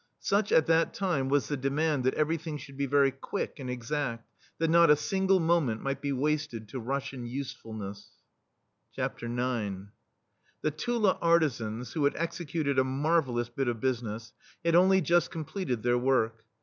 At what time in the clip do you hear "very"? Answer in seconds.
2.87-3.11